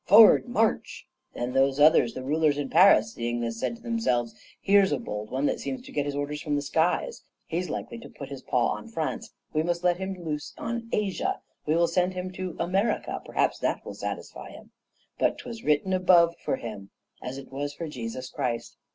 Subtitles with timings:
[0.05, 1.05] Forward, march!
[1.35, 5.29] Then those others, the rulers in Paris, seeing this, said to themselves: 'Here's a bold
[5.29, 8.41] one that seems to get his orders from the skies; he's likely to put his
[8.41, 9.31] paw on France.
[9.53, 13.85] We must let him loose on Asia; we will send him to America, perhaps that
[13.85, 14.71] will satisfy him.'
[15.19, 16.89] But 't was written above for him,
[17.21, 18.77] as it was for Jesus Christ.